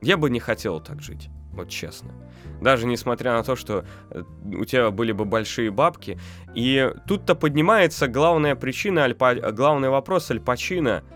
[0.00, 2.14] Я бы не хотел так жить, вот честно.
[2.62, 6.18] Даже несмотря на то, что э, у тебя были бы большие бабки.
[6.54, 9.34] И тут-то поднимается главная причина, Альпа...
[9.52, 11.04] главный вопрос Аль Пачино–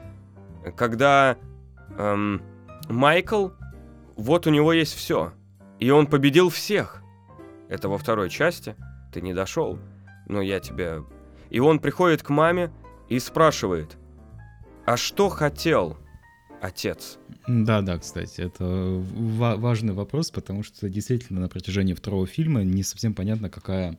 [0.72, 1.36] когда
[1.98, 2.42] эм,
[2.88, 3.48] Майкл,
[4.16, 5.32] вот у него есть все,
[5.80, 7.02] и он победил всех.
[7.68, 8.76] Это во второй части,
[9.12, 9.78] ты не дошел,
[10.28, 11.02] но я тебя...
[11.50, 12.70] И он приходит к маме
[13.08, 13.96] и спрашивает,
[14.86, 15.96] а что хотел
[16.60, 17.18] отец?
[17.46, 22.82] Да, да, кстати, это ва- важный вопрос, потому что действительно на протяжении второго фильма не
[22.82, 23.98] совсем понятно, какая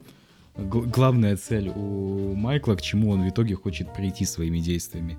[0.56, 5.18] главная цель у Майкла, к чему он в итоге хочет прийти своими действиями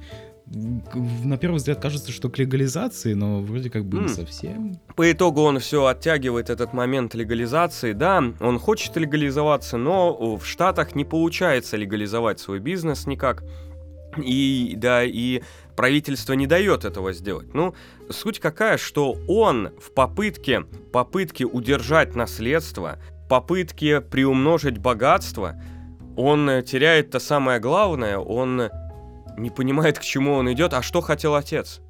[0.49, 4.03] на первый взгляд кажется, что к легализации, но вроде как бы mm.
[4.03, 4.81] не совсем.
[4.95, 7.93] По итогу он все оттягивает этот момент легализации.
[7.93, 13.43] Да, он хочет легализоваться, но в Штатах не получается легализовать свой бизнес никак.
[14.23, 15.43] И да, и
[15.75, 17.53] правительство не дает этого сделать.
[17.53, 17.75] Ну,
[18.09, 25.61] суть какая, что он в попытке, попытке удержать наследство, попытке приумножить богатство,
[26.17, 28.71] он теряет то самое главное, он
[29.37, 31.81] не понимает, к чему он идет, а что хотел отец.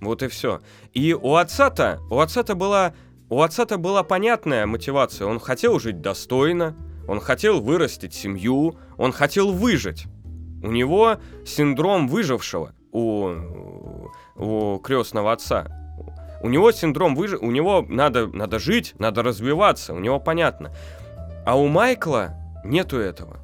[0.00, 0.60] Вот и все.
[0.92, 2.94] И у отца-то, у отца-то была,
[3.28, 5.26] у отца-то была понятная мотивация.
[5.26, 6.76] Он хотел жить достойно,
[7.08, 10.06] он хотел вырастить семью, он хотел выжить.
[10.62, 15.66] У него синдром выжившего у, у крестного отца.
[16.42, 17.40] У него синдром выжив...
[17.42, 20.72] У него надо, надо жить, надо развиваться, у него понятно.
[21.44, 23.38] А у Майкла нету этого.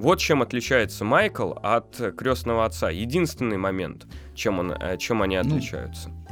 [0.00, 2.88] Вот чем отличается Майкл от крестного отца.
[2.88, 6.08] Единственный момент, чем, он, э, чем они ну, отличаются.
[6.08, 6.29] Ну,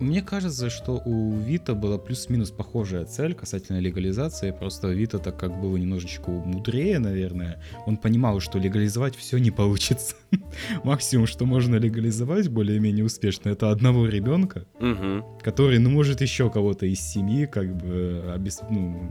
[0.00, 5.60] мне кажется, что у Вита была плюс-минус похожая цель касательно легализации, просто Вита так как
[5.60, 10.16] было немножечко мудрее, наверное, он понимал, что легализовать все не получится.
[10.84, 15.24] Максимум, что можно легализовать более-менее успешно, это одного ребенка, угу.
[15.42, 18.60] который, ну, может еще кого-то из семьи как бы обес...
[18.70, 19.10] ну,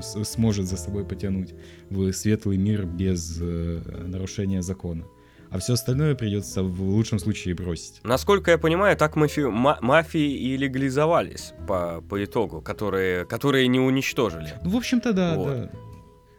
[0.00, 1.54] сможет за собой потянуть
[1.90, 5.04] в светлый мир без э, нарушения закона
[5.52, 8.00] а все остальное придется в лучшем случае бросить.
[8.02, 9.42] Насколько я понимаю, так мафи...
[9.42, 14.54] мафии и легализовались по, по итогу, которые, которые не уничтожили.
[14.64, 15.46] Ну, в общем-то, да, вот.
[15.46, 15.70] да.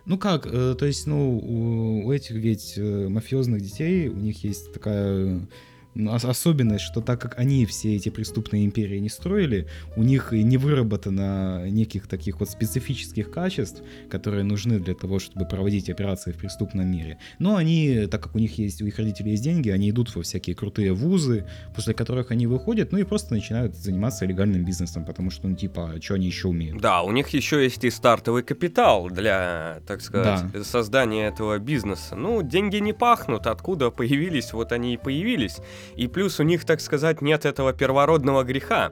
[0.05, 4.43] Ну как, э, то есть, ну, у, у этих ведь э, мафиозных детей, у них
[4.43, 5.47] есть такая
[5.95, 10.57] особенность, что так как они все эти преступные империи не строили, у них и не
[10.57, 16.91] выработано неких таких вот специфических качеств, которые нужны для того, чтобы проводить операции в преступном
[16.91, 17.17] мире.
[17.39, 20.21] Но они, так как у них есть, у их родителей есть деньги, они идут во
[20.21, 25.29] всякие крутые вузы, после которых они выходят, ну и просто начинают заниматься легальным бизнесом, потому
[25.29, 26.81] что, ну типа, а что они еще умеют?
[26.81, 30.63] Да, у них еще есть и стартовый капитал для, так сказать, да.
[30.63, 32.15] создания этого бизнеса.
[32.15, 35.57] Ну, деньги не пахнут, откуда появились, вот они и появились.
[35.95, 38.91] И плюс у них, так сказать, нет этого первородного греха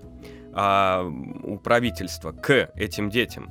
[0.53, 3.49] а, у правительства к этим детям.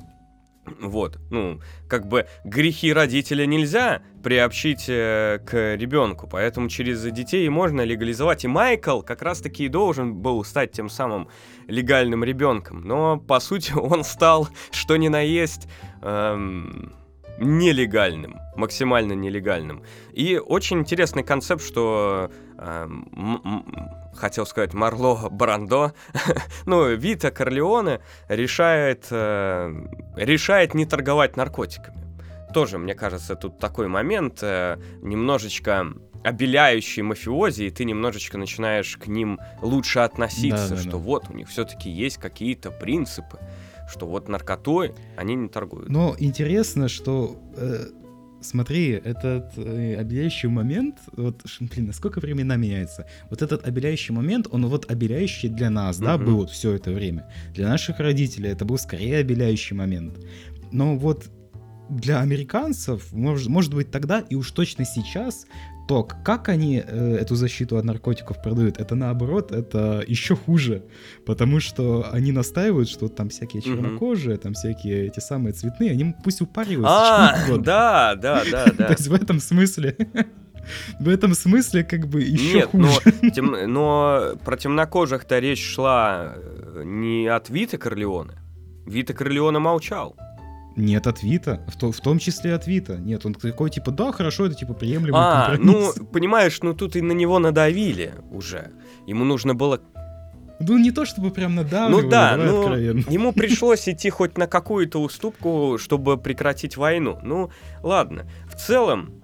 [0.79, 7.81] Вот, ну, как бы грехи родителя нельзя приобщить э, к ребенку, поэтому через детей можно
[7.81, 8.45] легализовать.
[8.45, 11.29] И Майкл как раз-таки и должен был стать тем самым
[11.67, 12.81] легальным ребенком.
[12.81, 15.67] Но, по сути, он стал, что ни на есть,
[16.03, 16.93] эм,
[17.39, 19.83] нелегальным, максимально нелегальным.
[20.13, 22.31] И очень интересный концепт, что
[24.13, 25.93] хотел сказать Марло Брандо,
[26.65, 29.73] ну, Вита Корлеоне решает, э,
[30.15, 31.97] решает не торговать наркотиками.
[32.53, 35.87] Тоже, мне кажется, тут такой момент, э, немножечко
[36.23, 40.97] обеляющий мафиози, и ты немножечко начинаешь к ним лучше относиться, да, да, что да.
[40.97, 43.39] вот у них все-таки есть какие-то принципы
[43.89, 45.89] что вот наркотой они не торгуют.
[45.89, 47.87] Но интересно, что э,
[48.41, 53.07] смотри, этот э, обеляющий момент, вот, блин, насколько времена меняются.
[53.29, 56.05] Вот этот обеляющий момент, он вот обеляющий для нас, mm-hmm.
[56.05, 57.27] да, был вот все это время.
[57.53, 60.19] Для наших родителей это был скорее обеляющий момент.
[60.71, 61.29] Но вот
[61.89, 65.45] для американцев, может, может быть, тогда и уж точно сейчас
[65.87, 70.83] то, как они э, эту защиту от наркотиков продают, это наоборот, это еще хуже,
[71.25, 76.41] потому что они настаивают, что там всякие чернокожие, там всякие эти самые цветные, они пусть
[76.41, 76.93] упариваются.
[76.93, 78.85] А, да, да, да, да.
[78.87, 79.95] То есть в этом смысле
[80.99, 82.99] В этом смысле как бы еще Нет, хуже.
[83.21, 88.33] но, тем- но про темнокожих-то речь шла э, не от Вита Корлеоне.
[88.85, 90.15] Вита Корлеоне молчал.
[90.75, 91.59] Нет, от Вита.
[91.67, 92.95] В, то- в том числе от Вита.
[92.97, 96.11] Нет, он такой, типа, да, хорошо, это типа приемлемый А, ну, компромисс.
[96.11, 98.71] понимаешь, ну тут и на него надавили уже.
[99.07, 99.81] Ему нужно было...
[100.59, 103.03] Ну, не то чтобы прям надавливали, Ну да, ну, откровенно.
[103.09, 107.19] ему пришлось идти хоть на какую-то уступку, чтобы прекратить войну.
[107.23, 107.49] Ну,
[107.81, 108.25] ладно.
[108.47, 109.20] В целом,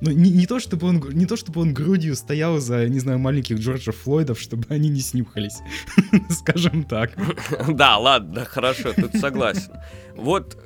[0.00, 3.18] Ну, не, не то, чтобы он, не то, чтобы он грудью стоял за, не знаю,
[3.18, 5.58] маленьких Джорджа Флойдов, чтобы они не снюхались.
[6.30, 7.12] Скажем так.
[7.68, 9.72] Да, ладно, хорошо, тут согласен.
[10.16, 10.58] Вот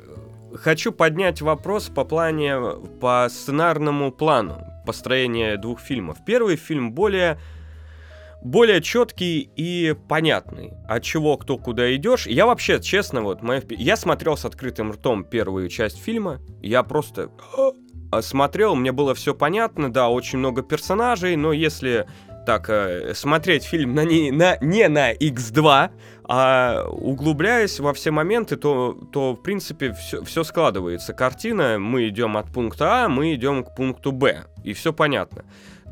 [0.55, 2.59] хочу поднять вопрос по плане,
[3.01, 6.19] по сценарному плану построения двух фильмов.
[6.27, 7.39] Первый фильм более
[8.43, 12.27] более четкий и понятный, от чего кто куда идешь.
[12.27, 17.31] Я вообще, честно, вот, моя я смотрел с открытым ртом первую часть фильма, я просто
[18.21, 22.07] смотрел, мне было все понятно, да, очень много персонажей, но если
[22.45, 25.91] так э, смотреть фильм на не, на, не на X2,
[26.25, 31.13] а углубляясь во все моменты, то, то в принципе все, все складывается.
[31.15, 35.45] Картина, мы идем от пункта А, мы идем к пункту Б, и все понятно.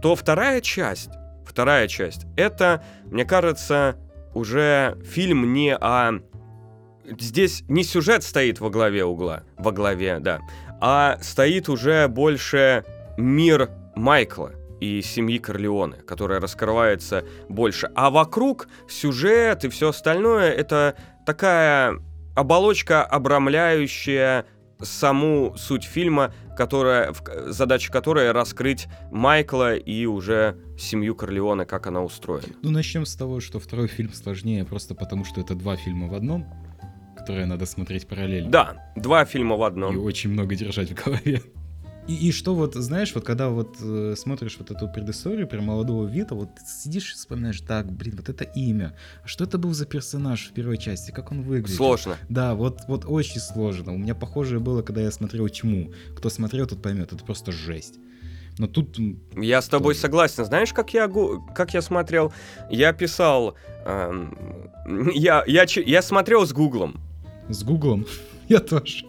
[0.03, 1.11] То вторая часть,
[1.51, 3.97] вторая часть, это, мне кажется,
[4.35, 6.21] уже фильм не о...
[7.19, 10.41] Здесь не сюжет стоит во главе угла, во главе, да,
[10.81, 12.85] а стоит уже больше
[13.17, 17.91] мир Майкла и семьи Корлеоне, которая раскрывается больше.
[17.95, 20.95] А вокруг сюжет и все остальное это
[21.27, 22.01] такая
[22.37, 24.47] оболочка, обрамляющая
[24.83, 27.15] саму суть фильма, которая,
[27.47, 32.49] задача которой раскрыть Майкла и уже семью Корлеоне, как она устроена.
[32.63, 36.15] Ну, начнем с того, что второй фильм сложнее, просто потому что это два фильма в
[36.15, 36.47] одном,
[37.17, 38.51] которые надо смотреть параллельно.
[38.51, 39.99] Да, два фильма в И одном.
[40.05, 41.43] очень много держать в голове.
[42.11, 46.09] И, и что вот, знаешь, вот когда вот э, смотришь вот эту предысторию про молодого
[46.09, 48.97] Вита, вот сидишь и вспоминаешь, так, блин, вот это имя.
[49.23, 51.13] А что это был за персонаж в первой части?
[51.13, 51.77] Как он выглядит?
[51.77, 52.17] Сложно.
[52.29, 53.95] Да, вот, вот очень сложно.
[53.95, 55.93] У меня похожее было, когда я смотрел «Тьму».
[56.17, 58.01] Кто смотрел, тот поймет, это просто жесть.
[58.59, 58.99] Но тут...
[59.37, 60.01] Я с тобой Тоже.
[60.01, 60.45] согласен.
[60.45, 61.09] Знаешь, как я,
[61.55, 62.33] как я смотрел?
[62.71, 63.55] Я писал...
[63.87, 64.37] эм,
[65.15, 67.01] я, я, я смотрел с Гуглом.
[67.49, 68.05] с Гуглом
[68.49, 69.07] я тоже.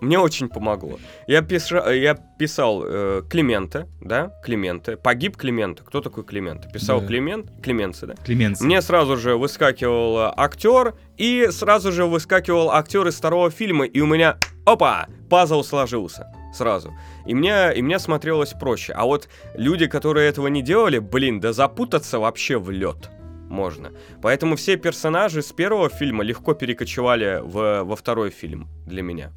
[0.00, 0.98] Мне очень помогло.
[1.26, 4.96] Я, пиша- я писал э, Климента, да, Клименте.
[4.96, 5.84] Погиб Климента.
[5.84, 6.68] Кто такой Климента?
[6.68, 7.06] Писал Да.
[7.06, 8.14] Климент, Клименце, да?
[8.24, 8.60] Клеменс.
[8.60, 14.06] Мне сразу же выскакивал актер, и сразу же выскакивал актер из второго фильма, и у
[14.06, 16.92] меня, опа, пазл сложился сразу.
[17.26, 18.92] И мне, и мне смотрелось проще.
[18.92, 23.10] А вот люди, которые этого не делали, блин, да запутаться вообще в лед
[23.48, 23.92] можно.
[24.22, 29.32] Поэтому все персонажи с первого фильма легко перекочевали в, во второй фильм для меня.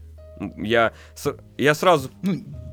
[0.58, 0.94] Я,
[1.58, 2.10] я сразу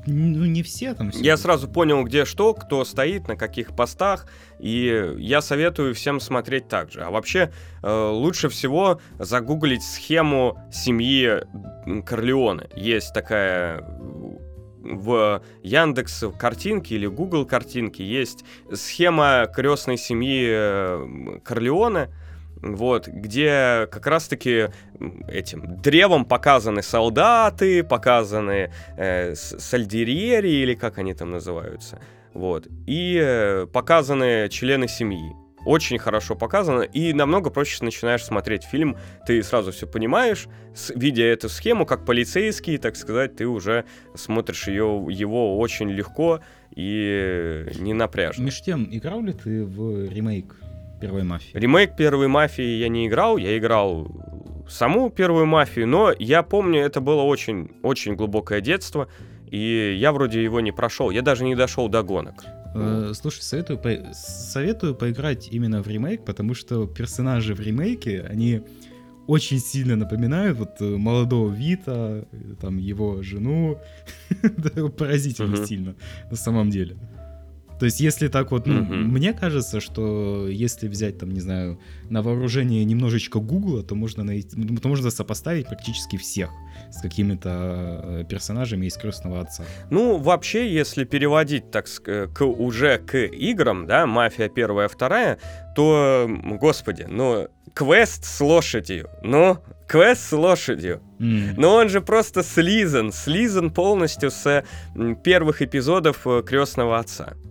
[0.07, 1.11] Ну, ну, не все там.
[1.11, 1.21] всё.
[1.21, 4.25] я сразу понял, где что, кто стоит, на каких постах,
[4.57, 7.01] и я советую всем смотреть так же.
[7.01, 7.51] А вообще,
[7.83, 11.43] э, лучше всего загуглить схему семьи
[12.05, 12.69] Корлеоне.
[12.77, 13.83] Есть такая э,
[14.81, 22.09] в Яндекс картинке или Google картинке есть схема крестной семьи э, Корлеоне,
[22.61, 24.69] вот, где как раз-таки
[25.27, 31.99] этим древом показаны солдаты, показаны э, с- сальдериери, или как они там называются,
[32.33, 35.31] вот, и э, показаны члены семьи.
[35.65, 40.47] Очень хорошо показано, и намного проще начинаешь смотреть фильм, ты сразу все понимаешь,
[40.95, 43.83] видя эту схему, как полицейский, так сказать, ты уже
[44.15, 46.39] смотришь ее, его очень легко
[46.73, 48.43] и не напряжно.
[48.43, 50.55] Меж тем, играл ли ты в ремейк
[50.99, 51.51] первой мафии?
[51.53, 54.07] Ремейк первой мафии я не играл, я играл
[54.69, 59.07] саму первую мафию, но я помню, это было очень, очень глубокое детство,
[59.49, 62.45] и я вроде его не прошел, я даже не дошел до гонок.
[62.75, 68.61] Э, слушай, советую, по- советую поиграть именно в ремейк, потому что персонажи в ремейке, они
[69.25, 73.79] очень сильно напоминают вот э, молодого Вита, э, там его жену,
[74.97, 75.95] поразительно сильно
[76.29, 76.97] на самом деле.
[77.79, 79.09] То есть, если так вот, ну, Мгм.
[79.11, 84.49] мне кажется, что если взять там, не знаю, на вооружение немножечко Гугла, то можно найти,
[84.55, 86.49] ну, то можно сопоставить практически всех
[86.91, 89.63] с какими-то э, персонажами из крестного отца.
[89.89, 91.85] Ну, вообще, если переводить так
[92.33, 95.37] к, уже к играм, да, «Мафия» первая, вторая,
[95.75, 96.27] то,
[96.59, 101.01] господи, ну, квест с лошадью, ну, квест с лошадью.
[101.19, 101.53] М.
[101.57, 104.63] Но он же просто слизан, слизан полностью с
[105.23, 107.47] первых эпизодов Крестного отца э,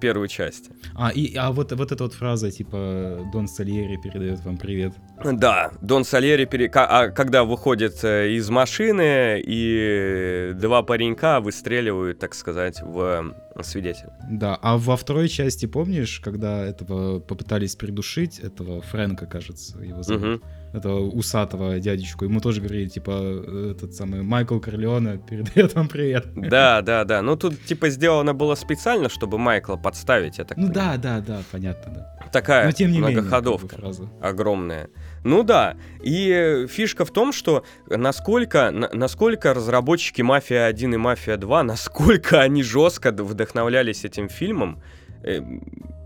[0.00, 0.72] первой части.
[0.94, 4.94] А, и, а вот, вот эта вот фраза, типа, Дон Сальери передает вам привет.
[5.24, 6.70] Да, Дон Сальери, пере...
[6.74, 14.08] а, когда выходит э, из машины, и два паренька выстреливают, так сказать, в свидетель.
[14.30, 20.40] Да, а во второй части, помнишь, когда этого попытались придушить, этого Фрэнка, кажется, его зовут,
[20.40, 20.46] угу.
[20.72, 26.26] Этого усатого дядечку, ему тоже говорили, типа, этот самый Майкл Корлеоне передает вам привет.
[26.34, 30.68] Да, да, да, ну тут, типа, сделано было специально, чтобы Майкла подставить, я так Ну
[30.68, 32.28] да, да, да, понятно, да.
[32.32, 34.90] Такая Но, тем не многоходовка менее, как бы, огромная.
[35.24, 41.62] Ну да, и фишка в том, что насколько, насколько разработчики «Мафия 1» и «Мафия 2»,
[41.62, 44.80] насколько они жестко вдохновлялись этим фильмом,
[45.24, 45.40] э,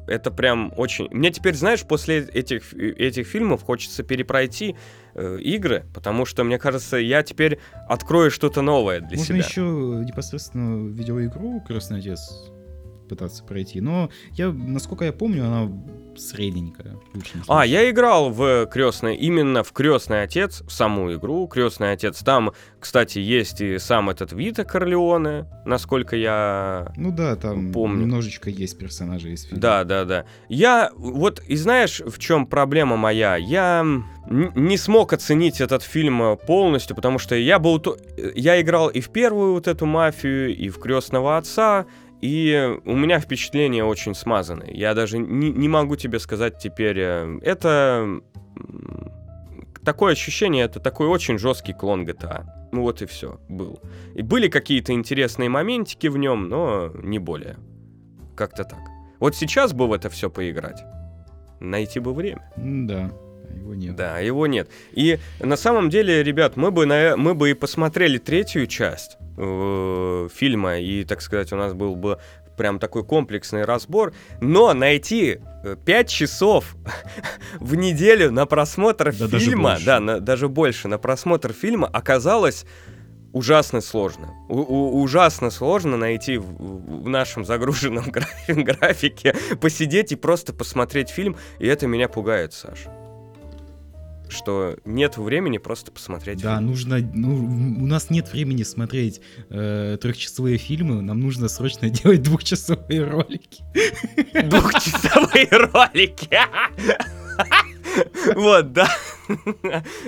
[0.07, 1.09] это прям очень...
[1.11, 4.77] Мне теперь, знаешь, после этих, этих фильмов хочется перепройти
[5.15, 9.37] э, игры, потому что, мне кажется, я теперь открою что-то новое для Можно себя.
[9.37, 12.51] Можно еще непосредственно видеоигру «Красный отец»
[13.09, 15.71] пытаться пройти, но я, насколько я помню, она
[16.17, 16.97] средненькая.
[17.49, 21.47] А, я играл в крестный, именно в крестный отец, в саму игру.
[21.47, 22.21] Крестный отец.
[22.21, 26.93] Там, кстати, есть и сам этот Вита Корлеоне, насколько я.
[26.97, 28.03] Ну да, там помню.
[28.03, 29.61] немножечко есть персонажи из фильма.
[29.61, 30.25] Да, да, да.
[30.49, 33.37] Я вот и знаешь, в чем проблема моя?
[33.37, 33.85] Я
[34.29, 37.83] не смог оценить этот фильм полностью, потому что я был
[38.35, 41.87] я играл и в первую вот эту мафию, и в крестного отца.
[42.25, 44.71] И у меня впечатление очень смазанное.
[44.73, 46.99] Я даже не, не могу тебе сказать теперь.
[46.99, 48.23] Э, это
[49.85, 52.47] такое ощущение, это такой очень жесткий клон GTA.
[52.73, 53.79] Ну вот и все, был.
[54.15, 57.59] И были какие-то интересные моментики в нем, но не более.
[58.35, 58.81] Как-то так.
[59.21, 60.83] Вот сейчас бы в это все поиграть.
[61.61, 62.51] Найти бы время.
[62.57, 63.13] Да.
[63.55, 63.97] Его нет.
[63.97, 64.71] Да, его нет.
[64.93, 70.29] И на самом деле, ребят, мы бы, на, мы бы и посмотрели третью часть э,
[70.35, 72.19] фильма, и, так сказать, у нас был бы
[72.57, 75.41] прям такой комплексный разбор, но найти
[75.85, 76.77] 5 э, часов
[77.61, 82.65] в неделю на просмотр да, фильма, даже да, на, даже больше, на просмотр фильма оказалось
[83.33, 84.33] ужасно сложно.
[84.49, 88.07] У, у, ужасно сложно найти в, в нашем загруженном
[88.49, 93.04] графике, посидеть и просто посмотреть фильм, и это меня пугает, Саша
[94.35, 96.43] что нет времени просто посмотреть.
[96.43, 96.69] Да, фильм.
[96.69, 96.99] нужно.
[97.15, 97.37] Ну,
[97.83, 103.63] у нас нет времени смотреть э, трехчасовые фильмы, нам нужно срочно делать двухчасовые ролики.
[104.49, 106.39] Двухчасовые ролики!
[108.35, 108.89] Вот, да.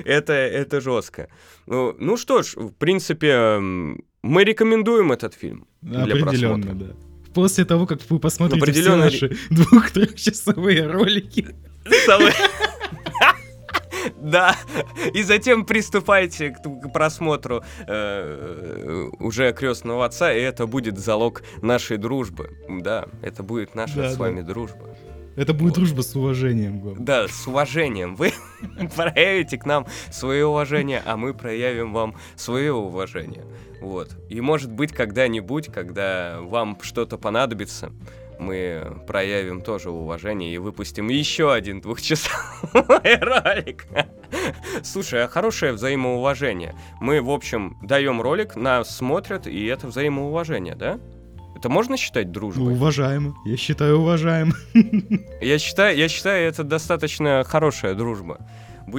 [0.05, 1.29] это, это жестко.
[1.66, 5.68] Ну, ну что ж, в принципе, мы рекомендуем этот фильм.
[5.83, 6.87] Определенно, да.
[7.33, 11.55] После того, как вы посмотрите все наши двух-трехчасовые ролики.
[14.20, 14.57] Да,
[15.12, 22.50] и затем приступайте к, просмотру э, уже крестного отца, и это будет залог нашей дружбы.
[22.68, 24.96] Да, это будет наша с вами дружба.
[25.36, 25.84] Это будет вот.
[25.84, 27.04] дружба с уважением, главное.
[27.04, 28.16] Да, с уважением.
[28.16, 28.32] Вы
[28.96, 33.44] проявите к нам свое уважение, а мы проявим вам свое уважение.
[33.82, 34.16] Вот.
[34.30, 37.92] И может быть когда-нибудь, когда вам что-то понадобится,
[38.39, 43.87] мы проявим тоже уважение и выпустим еще один двухчасовой ролик.
[44.82, 46.74] Слушай, а хорошее взаимоуважение.
[47.01, 50.99] Мы, в общем, даем ролик, нас смотрят, и это взаимоуважение, да?
[51.57, 52.74] Это можно считать дружбой?
[52.74, 53.34] Уважаемо.
[53.47, 54.53] Я считаю уважаем.
[55.41, 58.39] Я считаю, я считаю, это достаточно хорошая дружба.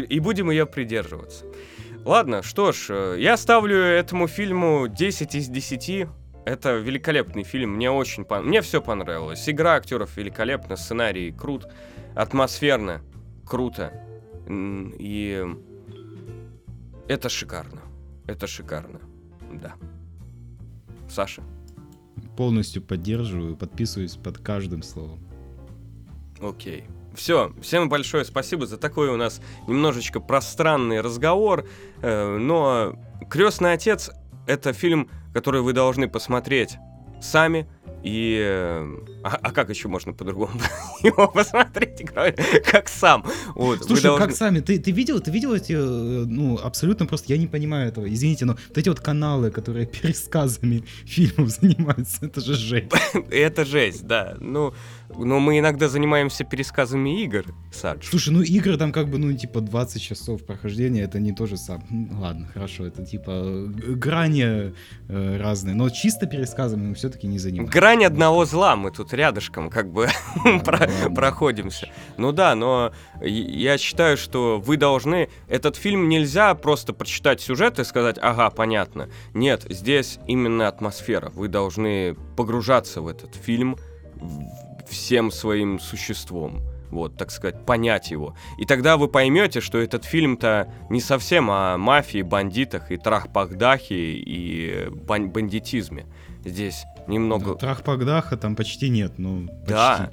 [0.09, 1.45] И будем ее придерживаться.
[2.03, 6.07] Ладно, что ж, э, я ставлю этому фильму 10 из 10.
[6.47, 8.45] Это великолепный фильм, мне очень пон...
[8.45, 9.49] мне все понравилось.
[9.49, 11.67] Игра актеров великолепна, сценарий крут,
[12.15, 13.01] атмосферно,
[13.45, 13.91] круто.
[14.47, 15.45] И
[17.09, 17.81] это шикарно.
[18.27, 19.01] Это шикарно.
[19.51, 19.73] Да.
[21.09, 21.43] Саша?
[22.37, 25.19] Полностью поддерживаю, подписываюсь под каждым словом.
[26.39, 26.85] Окей.
[27.13, 31.67] Все, всем большое спасибо за такой у нас немножечко пространный разговор.
[32.01, 32.95] Э, но
[33.29, 34.11] Крестный отец
[34.47, 36.79] это фильм, который вы должны посмотреть
[37.21, 37.67] сами.
[38.03, 38.39] И...
[38.43, 38.83] Э,
[39.23, 40.59] а, а как еще можно по-другому
[41.03, 42.03] его посмотреть,
[42.71, 43.23] как сам?
[43.53, 44.25] Вот, Слушай, должны...
[44.25, 44.61] как сами?
[44.61, 48.45] Ты, ты видел, ты видел эти, э, ну, абсолютно просто, я не понимаю этого, извините,
[48.45, 52.91] но вот эти вот каналы, которые пересказами фильмов занимаются, это же жесть.
[53.29, 54.37] это жесть, да.
[54.39, 54.73] Ну, но
[55.15, 58.07] мы иногда занимаемся пересказами игр, Садж.
[58.09, 61.57] Слушай, ну игры там как бы, ну, типа 20 часов прохождения, это не то же
[61.57, 61.87] самое.
[61.89, 64.73] Ну, ладно, хорошо, это типа грани
[65.07, 67.71] э, разные, но чисто пересказами мы все-таки не занимаемся.
[67.71, 70.09] Грань одного зла, мы тут рядышком как бы
[71.15, 71.89] проходимся.
[72.17, 72.91] Ну да, но
[73.21, 75.29] я считаю, что вы должны...
[75.47, 79.09] Этот фильм нельзя просто прочитать сюжет и сказать, ага, понятно.
[79.33, 81.29] Нет, здесь именно атмосфера.
[81.29, 83.77] Вы должны погружаться в этот фильм,
[84.87, 86.61] всем своим существом.
[86.89, 88.33] вот, так сказать, понять его.
[88.57, 94.89] И тогда вы поймете, что этот фильм-то не совсем о мафии, бандитах и трах-пахдахе и
[94.89, 96.05] бан- бандитизме.
[96.45, 97.51] Здесь немного...
[97.55, 99.67] Да, Трах-пагдаха там почти нет, ну, почти.
[99.67, 100.11] Да,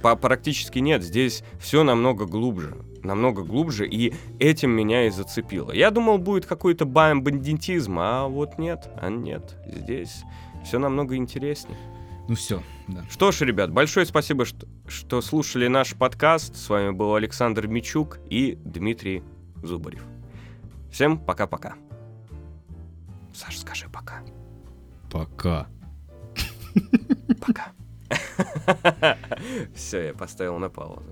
[0.00, 1.02] по- практически нет.
[1.02, 2.76] Здесь все намного глубже.
[3.02, 5.72] Намного глубже, и этим меня и зацепило.
[5.72, 9.56] Я думал, будет какой-то бандитизм, а вот нет, а нет.
[9.66, 10.22] Здесь
[10.64, 11.76] все намного интереснее.
[12.28, 13.04] Ну все, да.
[13.10, 16.56] Что ж, ребят, большое спасибо, что, что слушали наш подкаст.
[16.56, 19.22] С вами был Александр Мичук и Дмитрий
[19.62, 20.04] Зубарев.
[20.90, 21.74] Всем пока-пока.
[23.34, 24.22] Саш, скажи пока.
[25.10, 25.66] Пока.
[27.40, 27.72] Пока.
[29.74, 31.10] Все, я поставил на паузу.